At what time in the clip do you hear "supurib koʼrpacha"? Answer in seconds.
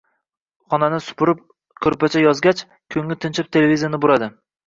1.07-2.23